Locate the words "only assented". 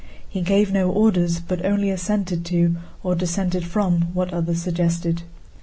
1.63-2.43